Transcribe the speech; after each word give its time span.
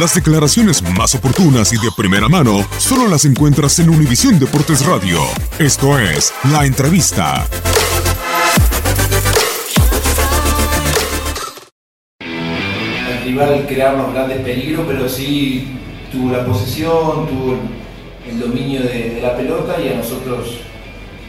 Las 0.00 0.12
declaraciones 0.12 0.82
más 0.98 1.14
oportunas 1.14 1.72
y 1.72 1.76
de 1.76 1.88
primera 1.96 2.28
mano 2.28 2.66
solo 2.78 3.06
las 3.06 3.24
encuentras 3.26 3.78
en 3.78 3.90
Univisión 3.90 4.40
Deportes 4.40 4.84
Radio. 4.84 5.20
Esto 5.60 5.96
es 6.00 6.34
La 6.50 6.66
Entrevista. 6.66 7.46
El 12.18 13.24
rival 13.24 13.66
crearnos 13.68 14.12
grandes 14.12 14.38
peligros, 14.38 14.84
pero 14.88 15.08
sí 15.08 15.78
tuvo 16.10 16.32
la 16.32 16.44
posesión, 16.44 17.28
tuvo 17.28 17.56
el 18.28 18.40
dominio 18.40 18.82
de, 18.82 19.10
de 19.10 19.20
la 19.22 19.36
pelota 19.36 19.76
y 19.80 19.92
a 19.92 19.98
nosotros 19.98 20.58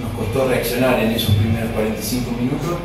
nos 0.00 0.10
costó 0.14 0.48
reaccionar 0.48 0.98
en 0.98 1.12
esos 1.12 1.32
primeros 1.36 1.70
45 1.70 2.32
minutos. 2.32 2.76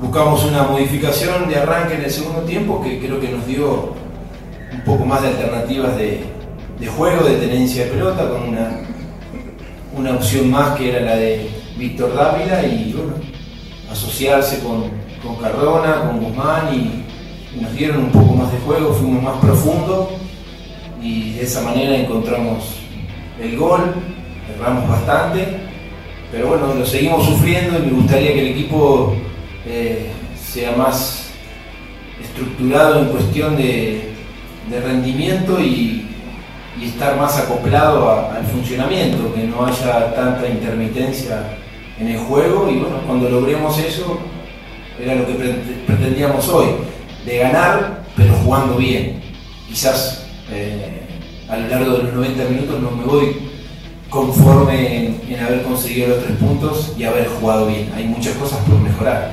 Buscamos 0.00 0.44
una 0.44 0.64
modificación 0.64 1.48
de 1.48 1.54
arranque 1.54 1.94
en 1.94 2.02
el 2.02 2.10
segundo 2.10 2.40
tiempo 2.40 2.82
que 2.82 2.98
creo 2.98 3.20
que 3.20 3.28
nos 3.28 3.46
dio 3.46 4.01
un 4.74 4.80
poco 4.84 5.04
más 5.04 5.22
de 5.22 5.28
alternativas 5.28 5.96
de, 5.96 6.24
de 6.78 6.86
juego, 6.86 7.24
de 7.24 7.36
tenencia 7.36 7.84
de 7.84 7.90
pelota, 7.90 8.28
con 8.28 8.48
una, 8.48 8.80
una 9.94 10.14
opción 10.14 10.50
más 10.50 10.76
que 10.76 10.90
era 10.90 11.00
la 11.00 11.16
de 11.16 11.50
Víctor 11.76 12.14
Dávila 12.14 12.66
y 12.66 12.92
bueno, 12.92 13.14
asociarse 13.90 14.60
con, 14.60 14.84
con 15.22 15.36
Cardona, 15.36 16.08
con 16.08 16.20
Guzmán 16.20 16.74
y, 16.74 17.02
nos 17.60 17.70
dieron 17.74 18.04
un 18.04 18.10
poco 18.10 18.32
más 18.32 18.50
de 18.50 18.58
juego, 18.60 18.94
fuimos 18.94 19.22
más 19.22 19.36
profundos 19.36 20.08
y 21.02 21.34
de 21.34 21.42
esa 21.42 21.60
manera 21.60 21.94
encontramos 21.94 22.64
el 23.38 23.58
gol, 23.58 23.94
erramos 24.56 24.88
bastante, 24.88 25.58
pero 26.30 26.48
bueno, 26.48 26.72
lo 26.72 26.86
seguimos 26.86 27.26
sufriendo 27.26 27.78
y 27.78 27.82
me 27.82 27.92
gustaría 27.92 28.32
que 28.32 28.40
el 28.40 28.46
equipo 28.58 29.14
eh, 29.66 30.10
sea 30.42 30.74
más 30.76 31.30
estructurado 32.22 33.00
en 33.00 33.08
cuestión 33.08 33.54
de, 33.54 34.11
de 34.70 34.80
rendimiento 34.80 35.60
y, 35.60 36.08
estar 36.82 37.16
más 37.16 37.38
acoplado 37.38 38.10
al 38.32 38.44
funcionamiento, 38.44 39.32
que 39.34 39.44
no 39.44 39.64
haya 39.64 40.12
tanta 40.16 40.48
intermitencia 40.48 41.44
en 42.00 42.08
el 42.08 42.18
juego 42.18 42.68
y 42.68 42.78
bueno, 42.78 42.96
cuando 43.06 43.28
logremos 43.28 43.78
eso 43.78 44.18
era 45.00 45.14
lo 45.14 45.24
que 45.26 45.34
pre- 45.34 45.62
pretendíamos 45.86 46.48
hoy, 46.48 46.66
de 47.24 47.38
ganar 47.38 48.02
pero 48.16 48.34
jugando 48.42 48.76
bien. 48.76 49.22
Quizás 49.68 50.26
eh, 50.50 51.02
a 51.48 51.56
lo 51.58 51.68
largo 51.68 51.92
de 51.92 52.02
los 52.04 52.14
90 52.14 52.44
minutos 52.44 52.82
no 52.82 52.90
me 52.90 53.04
voy 53.04 53.36
conforme 54.08 54.96
en, 55.06 55.20
en 55.28 55.40
haber 55.40 55.62
conseguido 55.62 56.08
los 56.08 56.24
tres 56.24 56.36
puntos 56.38 56.94
y 56.98 57.04
haber 57.04 57.28
jugado 57.28 57.66
bien. 57.66 57.92
Hay 57.94 58.04
muchas 58.04 58.34
cosas 58.34 58.58
por 58.60 58.78
mejorar. 58.80 59.32